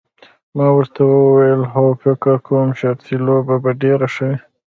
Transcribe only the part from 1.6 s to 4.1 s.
هو فکر کوم شرطي لوبه به ډېره